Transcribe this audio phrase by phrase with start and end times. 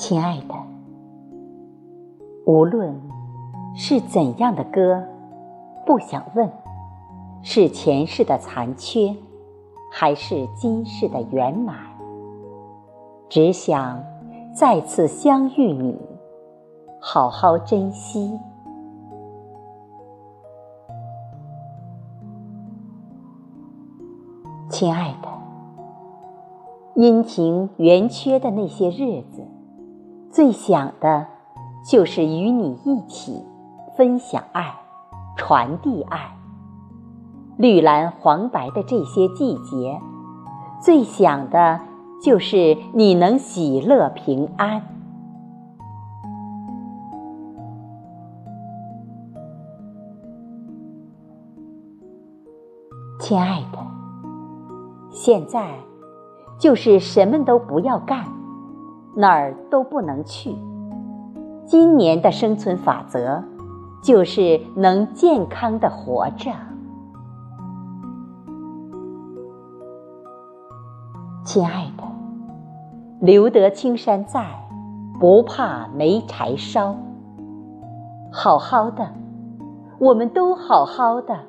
[0.00, 0.54] 亲爱的，
[2.46, 2.98] 无论
[3.74, 5.04] 是怎样的歌，
[5.84, 6.50] 不想问，
[7.42, 9.14] 是前世的残缺，
[9.92, 11.76] 还是今世的圆满，
[13.28, 14.02] 只想
[14.54, 16.00] 再次相遇你，
[16.98, 18.40] 好好珍惜。
[24.70, 25.28] 亲爱的，
[26.94, 29.44] 阴晴圆缺的那些日子。
[30.30, 31.26] 最想的，
[31.84, 33.44] 就是与你一起
[33.96, 34.72] 分享爱，
[35.36, 36.36] 传递爱。
[37.56, 40.00] 绿蓝黄白的这些季节，
[40.80, 41.80] 最想的，
[42.22, 44.80] 就是你能喜乐平安。
[53.18, 53.78] 亲爱的，
[55.10, 55.74] 现在
[56.56, 58.39] 就是什么都不要干。
[59.14, 60.54] 哪儿都不能去。
[61.66, 63.42] 今年的生存法则，
[64.02, 66.50] 就是能健康的活着。
[71.44, 72.04] 亲爱的，
[73.20, 74.46] 留得青山在，
[75.18, 76.96] 不怕没柴烧。
[78.32, 79.12] 好好的，
[79.98, 81.46] 我们都好好的。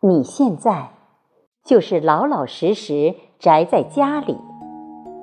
[0.00, 0.90] 你现在
[1.64, 4.36] 就是老老实实宅在家里。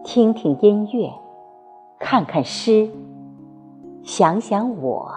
[0.08, 1.12] 听听音乐，
[2.00, 2.90] 看看诗，
[4.04, 5.12] 想想我。